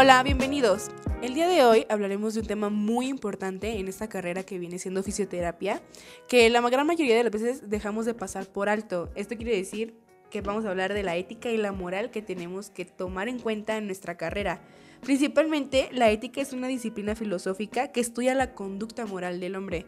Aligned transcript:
Hola, 0.00 0.22
bienvenidos. 0.22 0.92
El 1.22 1.34
día 1.34 1.48
de 1.48 1.64
hoy 1.64 1.84
hablaremos 1.88 2.34
de 2.34 2.42
un 2.42 2.46
tema 2.46 2.68
muy 2.68 3.08
importante 3.08 3.80
en 3.80 3.88
esta 3.88 4.08
carrera 4.08 4.44
que 4.44 4.56
viene 4.56 4.78
siendo 4.78 5.02
fisioterapia, 5.02 5.82
que 6.28 6.48
la 6.50 6.60
gran 6.60 6.86
mayoría 6.86 7.16
de 7.16 7.24
las 7.24 7.32
veces 7.32 7.68
dejamos 7.68 8.06
de 8.06 8.14
pasar 8.14 8.46
por 8.46 8.68
alto. 8.68 9.10
Esto 9.16 9.34
quiere 9.34 9.56
decir 9.56 9.96
que 10.30 10.40
vamos 10.40 10.64
a 10.64 10.70
hablar 10.70 10.94
de 10.94 11.02
la 11.02 11.16
ética 11.16 11.50
y 11.50 11.56
la 11.56 11.72
moral 11.72 12.12
que 12.12 12.22
tenemos 12.22 12.70
que 12.70 12.84
tomar 12.84 13.28
en 13.28 13.40
cuenta 13.40 13.76
en 13.76 13.86
nuestra 13.86 14.16
carrera. 14.16 14.62
Principalmente, 15.02 15.88
la 15.90 16.12
ética 16.12 16.40
es 16.40 16.52
una 16.52 16.68
disciplina 16.68 17.16
filosófica 17.16 17.88
que 17.88 17.98
estudia 17.98 18.36
la 18.36 18.54
conducta 18.54 19.04
moral 19.04 19.40
del 19.40 19.56
hombre. 19.56 19.84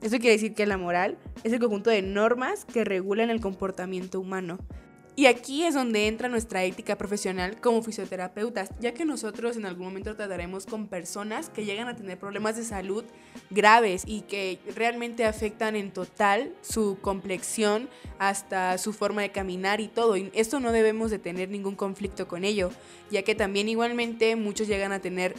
Esto 0.00 0.18
quiere 0.18 0.32
decir 0.32 0.54
que 0.54 0.66
la 0.66 0.76
moral 0.76 1.18
es 1.44 1.52
el 1.52 1.60
conjunto 1.60 1.88
de 1.88 2.02
normas 2.02 2.64
que 2.64 2.84
regulan 2.84 3.30
el 3.30 3.40
comportamiento 3.40 4.18
humano. 4.18 4.58
Y 5.14 5.26
aquí 5.26 5.64
es 5.64 5.74
donde 5.74 6.06
entra 6.06 6.30
nuestra 6.30 6.64
ética 6.64 6.96
profesional 6.96 7.60
como 7.60 7.82
fisioterapeutas, 7.82 8.70
ya 8.80 8.94
que 8.94 9.04
nosotros 9.04 9.58
en 9.58 9.66
algún 9.66 9.84
momento 9.84 10.16
trataremos 10.16 10.64
con 10.64 10.86
personas 10.86 11.50
que 11.50 11.66
llegan 11.66 11.86
a 11.86 11.94
tener 11.94 12.18
problemas 12.18 12.56
de 12.56 12.64
salud 12.64 13.04
graves 13.50 14.04
y 14.06 14.22
que 14.22 14.58
realmente 14.74 15.26
afectan 15.26 15.76
en 15.76 15.90
total 15.90 16.54
su 16.62 16.96
complexión 17.02 17.90
hasta 18.18 18.78
su 18.78 18.94
forma 18.94 19.20
de 19.20 19.32
caminar 19.32 19.82
y 19.82 19.88
todo. 19.88 20.16
Y 20.16 20.30
esto 20.32 20.60
no 20.60 20.72
debemos 20.72 21.10
de 21.10 21.18
tener 21.18 21.50
ningún 21.50 21.76
conflicto 21.76 22.26
con 22.26 22.42
ello, 22.42 22.70
ya 23.10 23.22
que 23.22 23.34
también 23.34 23.68
igualmente 23.68 24.34
muchos 24.34 24.66
llegan 24.66 24.92
a 24.92 25.00
tener 25.00 25.34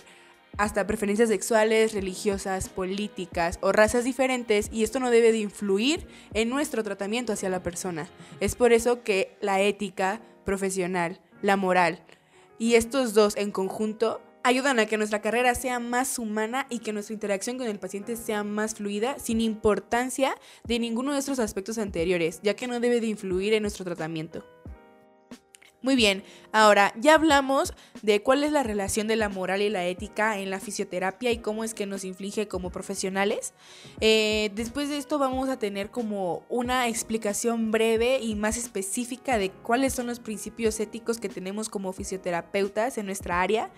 hasta 0.58 0.88
preferencias 0.88 1.30
sexuales, 1.30 1.94
religiosas, 1.94 2.70
políticas 2.70 3.58
o 3.62 3.72
razas 3.72 4.04
diferentes 4.04 4.70
y 4.72 4.84
esto 4.84 5.00
no 5.00 5.10
debe 5.10 5.32
de 5.32 5.40
influir 5.40 6.08
en 6.34 6.50
nuestro 6.50 6.84
tratamiento 6.84 7.34
hacia 7.34 7.50
la 7.50 7.64
persona. 7.64 8.08
Es 8.40 8.56
por 8.56 8.74
eso 8.74 9.04
que 9.04 9.36
la 9.42 9.62
ética 9.62 10.22
profesional, 10.46 11.20
la 11.42 11.58
moral 11.58 12.04
y 12.58 12.76
estos 12.76 13.14
dos 13.14 13.36
en 13.38 13.52
conjunto 13.52 14.22
ayudan 14.44 14.78
a 14.80 14.86
que 14.86 14.98
nuestra 14.98 15.22
carrera 15.22 15.56
sea 15.56 15.80
más 15.80 16.20
humana 16.20 16.68
y 16.70 16.80
que 16.80 16.94
nuestra 16.94 17.14
interacción 17.14 17.58
con 17.58 17.68
el 17.68 17.80
paciente 17.80 18.16
sea 18.16 18.44
más 18.44 18.76
fluida 18.76 19.18
sin 19.18 19.42
importancia 19.42 20.36
de 20.66 20.80
ninguno 20.80 21.14
de 21.14 21.20
estos 21.20 21.40
aspectos 21.40 21.78
anteriores, 21.78 22.42
ya 22.44 22.56
que 22.56 22.68
no 22.68 22.80
debe 22.80 23.00
de 23.00 23.08
influir 23.08 23.54
en 23.54 23.64
nuestro 23.64 23.86
tratamiento. 23.86 24.46
Muy 25.84 25.98
bien, 25.98 26.24
ahora 26.54 26.94
ya 26.98 27.16
hablamos 27.16 27.74
de 28.02 28.24
cuál 28.24 28.46
es 28.46 28.54
la 28.54 28.64
relación 28.64 29.06
de 29.06 29.18
la 29.18 29.28
moral 29.28 29.62
y 29.62 29.70
la 29.70 29.86
ética 29.86 30.40
en 30.40 30.50
la 30.50 30.62
fisioterapia 30.62 31.30
y 31.30 31.40
cómo 31.40 31.66
es 31.66 31.74
que 31.74 31.86
nos 31.86 32.06
inflige 32.06 32.48
como 32.48 32.70
profesionales. 32.70 33.54
Eh, 34.00 34.50
después 34.56 34.88
de 34.88 34.98
esto 34.98 35.20
vamos 35.20 35.50
a 35.50 35.60
tener 35.60 35.92
como 35.92 36.46
una 36.48 36.88
explicación 36.88 37.72
breve 37.72 38.20
y 38.22 38.36
más 38.36 38.56
específica 38.56 39.38
de 39.38 39.50
cuáles 39.52 39.94
son 39.94 40.08
los 40.08 40.22
principios 40.22 40.80
éticos 40.80 41.18
que 41.18 41.28
tenemos 41.28 41.68
como 41.68 41.92
fisioterapeutas 41.92 42.98
en 42.98 43.06
nuestra 43.06 43.42
área. 43.42 43.70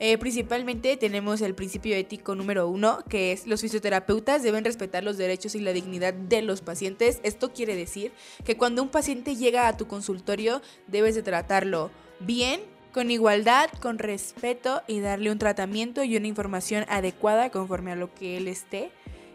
Eh, 0.00 0.16
principalmente 0.16 0.96
tenemos 0.96 1.40
el 1.40 1.54
principio 1.54 1.96
ético 1.96 2.36
número 2.36 2.68
uno, 2.68 3.02
que 3.08 3.32
es 3.32 3.46
los 3.46 3.60
fisioterapeutas 3.62 4.42
deben 4.44 4.64
respetar 4.64 5.02
los 5.02 5.16
derechos 5.16 5.56
y 5.56 5.60
la 5.60 5.72
dignidad 5.72 6.14
de 6.14 6.42
los 6.42 6.60
pacientes. 6.60 7.18
Esto 7.24 7.52
quiere 7.52 7.74
decir 7.74 8.12
que 8.44 8.56
cuando 8.56 8.82
un 8.82 8.90
paciente 8.90 9.34
llega 9.34 9.66
a 9.66 9.76
tu 9.76 9.88
consultorio 9.88 10.62
debes 10.86 11.16
de 11.16 11.22
tratarlo 11.22 11.90
bien, 12.20 12.60
con 12.92 13.10
igualdad, 13.10 13.70
con 13.80 13.98
respeto 13.98 14.82
y 14.86 15.00
darle 15.00 15.30
un 15.30 15.38
tratamiento 15.38 16.04
y 16.04 16.16
una 16.16 16.26
información 16.26 16.84
adecuada 16.88 17.50
conforme 17.50 17.92
a 17.92 17.96
lo 17.96 18.14
que 18.14 18.36
él 18.36 18.48
esté 18.48 18.90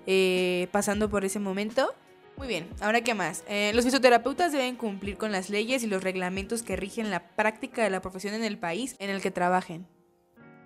eh, 0.07 0.67
pasando 0.71 1.09
por 1.09 1.25
ese 1.25 1.39
momento. 1.39 1.93
Muy 2.35 2.47
bien, 2.47 2.67
ahora 2.81 3.01
qué 3.01 3.13
más. 3.13 3.43
Eh, 3.47 3.71
los 3.75 3.85
fisioterapeutas 3.85 4.51
deben 4.51 4.75
cumplir 4.75 5.17
con 5.17 5.31
las 5.31 5.49
leyes 5.49 5.83
y 5.83 5.87
los 5.87 6.03
reglamentos 6.03 6.63
que 6.63 6.75
rigen 6.75 7.11
la 7.11 7.27
práctica 7.35 7.83
de 7.83 7.89
la 7.89 8.01
profesión 8.01 8.33
en 8.33 8.43
el 8.43 8.57
país 8.57 8.95
en 8.99 9.09
el 9.09 9.21
que 9.21 9.29
trabajen. 9.29 9.85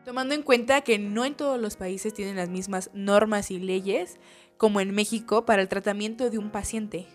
Tomando 0.08 0.34
en 0.34 0.42
cuenta 0.42 0.80
que 0.80 1.00
no 1.00 1.26
en 1.26 1.36
todos 1.36 1.60
los 1.60 1.76
países 1.76 2.14
tienen 2.14 2.38
las 2.38 2.48
mismas 2.48 2.90
normas 2.94 3.52
y 3.52 3.60
leyes 3.60 4.16
como 4.56 4.80
en 4.80 4.92
México 4.92 5.46
para 5.46 5.62
el 5.62 5.68
tratamiento 5.68 6.30
de 6.30 6.38
un 6.38 6.50
paciente. 6.50 7.08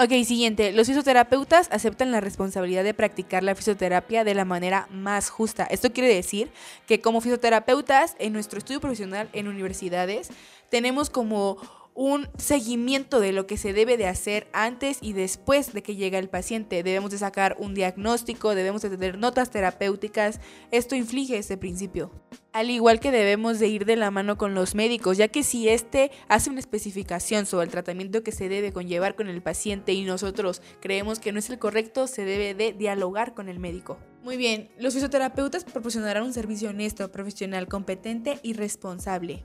Ok, 0.00 0.10
siguiente. 0.24 0.72
Los 0.72 0.88
fisioterapeutas 0.88 1.68
aceptan 1.70 2.10
la 2.10 2.20
responsabilidad 2.20 2.82
de 2.82 2.92
practicar 2.92 3.44
la 3.44 3.54
fisioterapia 3.54 4.24
de 4.24 4.34
la 4.34 4.44
manera 4.44 4.88
más 4.90 5.30
justa. 5.30 5.62
Esto 5.70 5.92
quiere 5.92 6.12
decir 6.12 6.50
que 6.88 7.00
como 7.00 7.20
fisioterapeutas 7.20 8.16
en 8.18 8.32
nuestro 8.32 8.58
estudio 8.58 8.80
profesional 8.80 9.28
en 9.32 9.46
universidades 9.46 10.30
tenemos 10.70 11.08
como 11.08 11.58
un 11.98 12.28
seguimiento 12.38 13.18
de 13.18 13.32
lo 13.32 13.48
que 13.48 13.56
se 13.56 13.72
debe 13.72 13.96
de 13.96 14.06
hacer 14.06 14.46
antes 14.52 14.98
y 15.00 15.14
después 15.14 15.72
de 15.72 15.82
que 15.82 15.96
llega 15.96 16.20
el 16.20 16.28
paciente. 16.28 16.84
Debemos 16.84 17.10
de 17.10 17.18
sacar 17.18 17.56
un 17.58 17.74
diagnóstico, 17.74 18.54
debemos 18.54 18.82
de 18.82 18.90
tener 18.90 19.18
notas 19.18 19.50
terapéuticas. 19.50 20.38
Esto 20.70 20.94
inflige 20.94 21.38
este 21.38 21.56
principio. 21.56 22.12
Al 22.52 22.70
igual 22.70 23.00
que 23.00 23.10
debemos 23.10 23.58
de 23.58 23.66
ir 23.66 23.84
de 23.84 23.96
la 23.96 24.12
mano 24.12 24.38
con 24.38 24.54
los 24.54 24.76
médicos, 24.76 25.16
ya 25.16 25.26
que 25.26 25.42
si 25.42 25.68
éste 25.68 26.12
hace 26.28 26.50
una 26.50 26.60
especificación 26.60 27.46
sobre 27.46 27.64
el 27.64 27.72
tratamiento 27.72 28.22
que 28.22 28.30
se 28.30 28.48
debe 28.48 28.72
conllevar 28.72 29.16
con 29.16 29.26
el 29.26 29.42
paciente 29.42 29.92
y 29.92 30.04
nosotros 30.04 30.62
creemos 30.80 31.18
que 31.18 31.32
no 31.32 31.40
es 31.40 31.50
el 31.50 31.58
correcto, 31.58 32.06
se 32.06 32.24
debe 32.24 32.54
de 32.54 32.74
dialogar 32.74 33.34
con 33.34 33.48
el 33.48 33.58
médico. 33.58 33.98
Muy 34.22 34.36
bien, 34.36 34.70
los 34.78 34.94
fisioterapeutas 34.94 35.64
proporcionarán 35.64 36.22
un 36.22 36.32
servicio 36.32 36.70
honesto, 36.70 37.10
profesional, 37.10 37.66
competente 37.66 38.38
y 38.44 38.52
responsable 38.52 39.44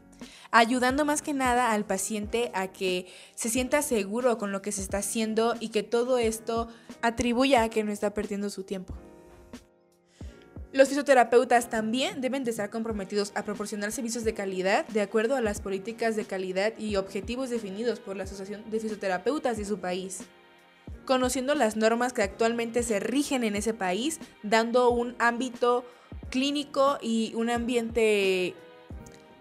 ayudando 0.51 1.06
más 1.06 1.22
que 1.22 1.34
nada 1.34 1.72
al 1.72 1.85
paciente 1.85 2.51
a 2.53 2.67
que 2.67 3.07
se 3.35 3.50
sienta 3.50 3.81
seguro 3.81 4.38
con 4.38 4.51
lo 4.51 4.61
que 4.61 4.72
se 4.72 4.81
está 4.81 5.00
haciendo 5.00 5.56
y 5.59 5.69
que 5.69 5.84
todo 5.84 6.17
esto 6.17 6.67
atribuya 7.01 7.63
a 7.63 7.69
que 7.69 7.84
no 7.84 7.91
está 7.91 8.13
perdiendo 8.13 8.50
su 8.50 8.63
tiempo. 8.63 8.94
Los 10.73 10.88
fisioterapeutas 10.88 11.69
también 11.69 12.19
deben 12.19 12.44
de 12.44 12.50
estar 12.50 12.72
comprometidos 12.72 13.31
a 13.35 13.44
proporcionar 13.44 13.91
servicios 13.91 14.23
de 14.23 14.33
calidad 14.33 14.88
de 14.88 15.01
acuerdo 15.01 15.35
a 15.35 15.41
las 15.41 15.62
políticas 15.62 16.16
de 16.16 16.25
calidad 16.25 16.73
y 16.79 16.95
objetivos 16.95 17.51
definidos 17.51 18.00
por 18.00 18.17
la 18.17 18.23
Asociación 18.23 18.67
de 18.72 18.79
Fisioterapeutas 18.79 19.56
de 19.56 19.66
su 19.66 19.78
país, 19.78 20.22
conociendo 21.06 21.53
las 21.53 21.75
normas 21.75 22.12
que 22.12 22.23
actualmente 22.23 22.81
se 22.81 23.00
rigen 23.00 23.44
en 23.44 23.56
ese 23.56 23.75
país, 23.75 24.19
dando 24.41 24.89
un 24.89 25.16
ámbito 25.19 25.85
clínico 26.31 26.97
y 27.03 27.33
un 27.35 27.51
ambiente 27.51 28.56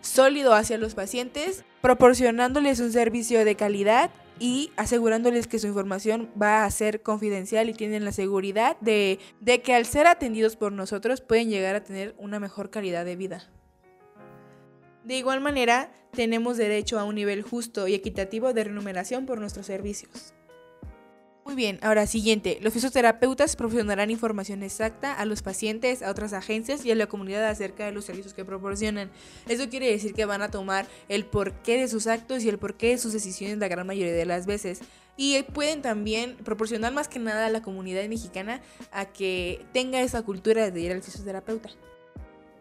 sólido 0.03 0.53
hacia 0.53 0.77
los 0.77 0.95
pacientes, 0.95 1.65
proporcionándoles 1.81 2.81
un 2.81 2.93
servicio 2.93 3.45
de 3.45 3.55
calidad 3.55 4.11
y 4.39 4.73
asegurándoles 4.77 5.47
que 5.47 5.59
su 5.59 5.69
información 5.69 6.31
va 6.41 6.65
a 6.65 6.71
ser 6.71 7.03
confidencial 7.03 7.71
y 7.71 7.75
tienen 7.75 8.05
la 8.05 8.13
seguridad 8.13 8.77
de, 8.81 9.19
de, 9.41 9.63
que 9.63 9.75
al 9.75 9.87
ser 9.87 10.07
atendidos 10.07 10.57
por 10.57 10.73
nosotros 10.73 11.21
pueden 11.21 11.49
llegar 11.49 11.77
a 11.77 11.85
tener 11.85 12.15
una 12.19 12.41
mejor 12.41 12.69
calidad 12.69 13.05
de 13.05 13.17
vida. 13.17 13.49
De 15.05 15.17
igual 15.17 15.41
manera, 15.41 15.93
tenemos 16.13 16.57
derecho 16.57 16.99
a 16.99 17.05
un 17.05 17.15
nivel 17.15 17.43
justo 17.43 17.89
y 17.89 17.95
equitativo 17.95 18.53
de 18.53 18.65
remuneración 18.65 19.27
por 19.27 19.39
nuestros 19.39 19.67
servicios. 19.67 20.35
Muy 21.45 21.57
bien, 21.57 21.81
ahora 21.83 22.07
siguiente. 22.07 22.59
Los 22.63 22.73
fisioterapeutas 22.73 23.57
proporcionarán 23.57 24.11
información 24.11 24.63
exacta 24.63 25.13
a 25.13 25.25
los 25.25 25.43
pacientes, 25.43 26.01
a 26.01 26.11
otras 26.11 26.33
agencias 26.35 26.85
y 26.85 26.93
a 26.93 26.95
la 26.95 27.09
comunidad 27.09 27.45
acerca 27.45 27.85
de 27.85 27.91
los 27.91 28.05
servicios 28.05 28.33
que 28.33 28.45
proporcionan. 28.45 29.11
Eso 29.49 29.69
quiere 29.69 29.91
decir 29.91 30.15
que 30.15 30.25
van 30.25 30.41
a 30.43 30.53
tomar 30.53 30.87
el 31.09 31.25
porqué 31.25 31.79
de 31.79 31.89
sus 31.89 32.07
actos 32.07 32.45
y 32.45 32.49
el 32.49 32.59
porqué 32.59 32.91
de 32.91 32.99
sus 32.99 33.13
decisiones 33.13 33.59
la 33.59 33.67
gran 33.67 33.87
mayoría 33.87 34.13
de 34.15 34.25
las 34.25 34.47
veces. 34.47 34.83
Y 35.17 35.43
pueden 35.43 35.83
también 35.83 36.37
proporcionar 36.37 36.93
más 36.93 37.09
que 37.09 37.19
nada 37.19 37.47
a 37.47 37.51
la 37.51 37.61
comunidad 37.61 38.09
mexicana 38.09 38.63
a 38.93 39.07
que 39.07 39.67
tenga 39.73 40.01
esa 40.01 40.23
cultura 40.23 40.71
de 40.71 40.81
ir 40.81 40.93
al 40.93 41.03
fisioterapeuta. 41.03 41.71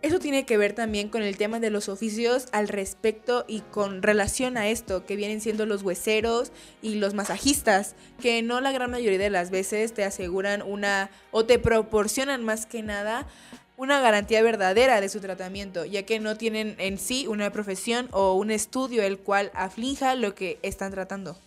Eso 0.02 0.18
tiene 0.18 0.46
que 0.46 0.58
ver 0.58 0.74
también 0.74 1.10
con 1.10 1.22
el 1.22 1.38
tema 1.38 1.60
de 1.60 1.70
los 1.70 1.88
oficios 1.88 2.48
al 2.52 2.68
respecto 2.68 3.46
y 3.48 3.60
con 3.60 4.02
relación 4.02 4.58
a 4.58 4.68
esto, 4.68 5.06
que 5.06 5.16
vienen 5.16 5.42
siendo 5.42 5.68
los 5.68 5.84
hueseros 5.84 6.52
y 6.82 6.96
los 6.96 7.14
masajistas, 7.14 7.96
que 8.20 8.42
no 8.42 8.62
la 8.62 8.72
gran 8.72 8.90
mayoría 8.90 9.20
de 9.20 9.30
las 9.30 9.52
veces 9.52 9.94
te 9.94 10.04
aseguran 10.04 10.64
una 10.64 11.12
o 11.30 11.46
te 11.46 11.60
proporcionan 11.60 12.44
más 12.44 12.66
que 12.66 12.82
nada 12.82 13.28
una 13.78 14.00
garantía 14.00 14.42
verdadera 14.42 15.02
de 15.02 15.10
su 15.10 15.20
tratamiento, 15.20 15.86
ya 15.86 16.04
que 16.04 16.20
no 16.20 16.36
tienen 16.36 16.76
en 16.80 16.98
sí 16.98 17.28
una 17.28 17.52
profesión 17.52 18.10
o 18.12 18.34
un 18.34 18.52
estudio 18.52 19.04
el 19.04 19.20
cual 19.20 19.52
aflinja 19.54 20.16
lo 20.16 20.34
que 20.34 20.60
están 20.62 20.92
tratando. 20.92 21.38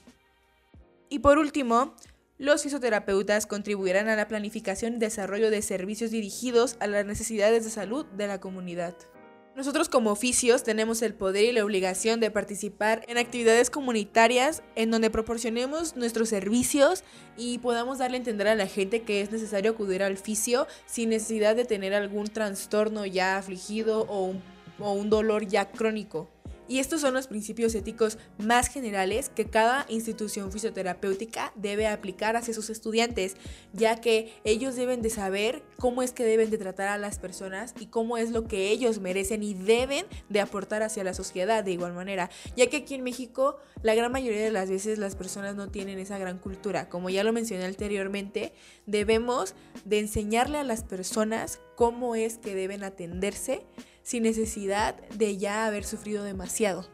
Y 1.08 1.20
por 1.20 1.38
último, 1.38 1.94
los 2.38 2.64
fisioterapeutas 2.64 3.46
contribuirán 3.46 4.08
a 4.08 4.16
la 4.16 4.26
planificación 4.26 4.94
y 4.94 4.98
desarrollo 4.98 5.50
de 5.50 5.62
servicios 5.62 6.10
dirigidos 6.10 6.76
a 6.81 6.88
las 6.88 7.06
necesidades 7.06 7.64
de 7.64 7.70
salud 7.70 8.06
de 8.06 8.26
la 8.26 8.40
comunidad. 8.40 8.94
Nosotros 9.54 9.88
como 9.88 10.10
oficios 10.10 10.64
tenemos 10.64 11.00
el 11.02 11.14
poder 11.14 11.44
y 11.44 11.52
la 11.52 11.64
obligación 11.64 12.19
de 12.19 12.32
participar 12.32 13.04
en 13.06 13.19
actividades 13.19 13.70
comunitarias 13.70 14.64
en 14.75 14.90
donde 14.90 15.10
proporcionemos 15.10 15.94
nuestros 15.94 16.28
servicios 16.28 17.04
y 17.36 17.58
podamos 17.58 17.98
darle 17.98 18.16
a 18.16 18.19
entender 18.19 18.48
a 18.48 18.56
la 18.56 18.66
gente 18.66 19.02
que 19.02 19.20
es 19.20 19.30
necesario 19.30 19.70
acudir 19.70 20.02
al 20.02 20.16
fisio 20.16 20.66
sin 20.87 21.10
necesidad 21.10 21.54
de 21.54 21.64
tener 21.64 21.94
algún 21.94 22.26
trastorno 22.26 23.06
ya 23.06 23.37
afligido 23.37 24.06
o 24.08 24.25
un, 24.25 24.42
o 24.80 24.92
un 24.92 25.08
dolor 25.08 25.46
ya 25.46 25.70
crónico. 25.70 26.33
Y 26.69 26.78
estos 26.78 27.00
son 27.00 27.14
los 27.14 27.26
principios 27.26 27.75
éticos 27.75 28.19
más 28.38 28.69
generales 28.69 29.28
que 29.28 29.46
cada 29.46 29.87
institución 29.88 30.50
fisioterapéutica 30.50 31.52
debe 31.55 31.87
aplicar 31.87 32.37
hacia 32.37 32.55
sus 32.55 32.70
estudiantes, 32.70 33.37
ya 33.72 34.00
que 34.00 34.32
ellos 34.44 34.76
deben 34.76 35.02
de 35.02 35.11
saber 35.11 35.62
cómo 35.78 36.02
es 36.02 36.12
que 36.12 36.25
deben 36.25 36.50
de 36.50 36.58
tratar 36.58 36.88
a 36.88 36.99
las 36.99 37.19
personas 37.19 37.75
y 37.78 37.87
cómo 37.87 38.16
es 38.16 38.31
lo 38.31 38.46
que 38.49 38.70
ellos 38.70 39.00
merecen 39.00 39.43
y 39.43 39.55
deben 39.55 40.06
de 40.28 40.40
aportar 40.40 40.82
hacia 40.82 41.05
la 41.05 41.14
sociedad 41.14 41.64
de 41.64 41.72
igual 41.72 41.93
manera, 41.93 42.31
ya 42.56 42.69
que 42.69 42.78
aquí 42.78 42.94
en 42.94 43.02
México 43.02 43.58
la 43.82 43.94
gran 43.94 44.11
mayoría 44.11 44.43
de 44.43 44.50
las 44.50 44.70
veces 44.70 44.99
las 44.99 45.16
personas 45.16 45.55
no 45.56 45.69
tienen 45.69 45.99
esa 45.99 46.19
gran 46.19 46.38
cultura. 46.38 46.88
Como 46.88 47.11
ya 47.11 47.25
lo 47.25 47.32
mencioné 47.32 47.64
anteriormente, 47.64 48.52
debemos 48.87 49.55
de 49.84 49.99
enseñarle 49.99 50.58
a 50.58 50.64
las 50.64 50.82
personas 50.82 51.61
cómo 51.76 52.14
es 52.14 52.38
que 52.38 52.55
deben 52.55 52.84
atenderse 52.84 53.66
sin 54.04 54.22
necesidad 54.22 54.94
de 55.08 55.36
ya 55.36 55.66
haber 55.66 55.84
sufrido 55.84 56.22
demasiado. 56.22 56.88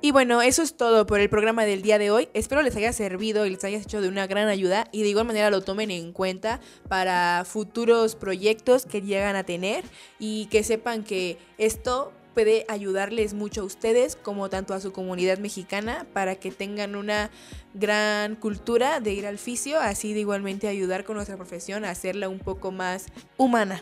Y 0.00 0.10
bueno, 0.10 0.42
eso 0.42 0.62
es 0.62 0.76
todo 0.76 1.06
por 1.06 1.20
el 1.20 1.30
programa 1.30 1.64
del 1.64 1.80
día 1.80 1.98
de 1.98 2.10
hoy. 2.10 2.28
Espero 2.34 2.60
les 2.60 2.76
haya 2.76 2.92
servido 2.92 3.46
y 3.46 3.50
les 3.50 3.64
haya 3.64 3.78
hecho 3.78 4.02
de 4.02 4.08
una 4.08 4.26
gran 4.26 4.48
ayuda 4.48 4.86
y 4.92 5.02
de 5.02 5.08
igual 5.08 5.26
manera 5.26 5.48
lo 5.48 5.62
tomen 5.62 5.90
en 5.90 6.12
cuenta 6.12 6.60
para 6.90 7.44
futuros 7.46 8.14
proyectos 8.14 8.84
que 8.84 9.00
llegan 9.00 9.34
a 9.34 9.44
tener 9.44 9.82
y 10.18 10.44
que 10.50 10.62
sepan 10.62 11.04
que 11.04 11.38
esto 11.56 12.12
puede 12.34 12.66
ayudarles 12.68 13.32
mucho 13.32 13.62
a 13.62 13.64
ustedes 13.64 14.16
como 14.16 14.50
tanto 14.50 14.74
a 14.74 14.80
su 14.80 14.92
comunidad 14.92 15.38
mexicana 15.38 16.06
para 16.12 16.34
que 16.34 16.50
tengan 16.50 16.96
una 16.96 17.30
gran 17.72 18.36
cultura 18.36 19.00
de 19.00 19.14
ir 19.14 19.26
al 19.26 19.38
fisio, 19.38 19.80
así 19.80 20.12
de 20.12 20.20
igualmente 20.20 20.68
ayudar 20.68 21.04
con 21.04 21.16
nuestra 21.16 21.38
profesión 21.38 21.86
a 21.86 21.90
hacerla 21.90 22.28
un 22.28 22.40
poco 22.40 22.72
más 22.72 23.06
humana. 23.38 23.80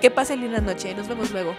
Que 0.00 0.10
pasen 0.10 0.40
linda 0.40 0.60
noche, 0.60 0.94
nos 0.94 1.08
vemos 1.08 1.30
luego. 1.30 1.54